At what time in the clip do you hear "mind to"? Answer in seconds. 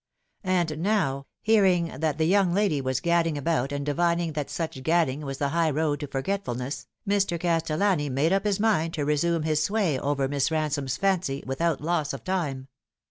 8.59-9.05